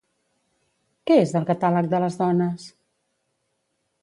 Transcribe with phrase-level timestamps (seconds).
[1.11, 2.67] Què és el Catàleg de les dones?